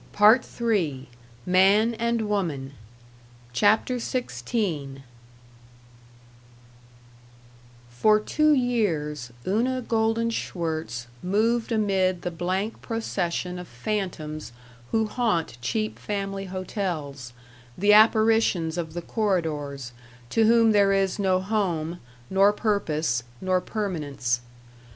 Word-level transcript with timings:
Part 0.13 0.43
III 0.59 1.07
MAN 1.45 1.93
AND 1.93 2.27
WOMAN 2.27 2.73
CHAPTER 3.53 3.97
XVI 3.97 5.03
For 7.87 8.19
two 8.19 8.51
years 8.51 9.31
Una 9.45 9.79
Golden 9.83 10.31
Schwirtz 10.31 11.05
moved 11.21 11.71
amid 11.71 12.23
the 12.23 12.31
blank 12.31 12.81
procession 12.81 13.59
of 13.59 13.67
phantoms 13.67 14.53
who 14.89 15.05
haunt 15.05 15.59
cheap 15.61 15.99
family 15.99 16.45
hotels, 16.45 17.31
the 17.77 17.93
apparitions 17.93 18.79
of 18.79 18.95
the 18.95 19.03
corridors, 19.03 19.91
to 20.31 20.47
whom 20.47 20.71
there 20.71 20.93
is 20.93 21.19
no 21.19 21.39
home, 21.39 21.99
nor 22.27 22.51
purpose, 22.51 23.21
nor 23.39 23.61
permanence. 23.61 24.41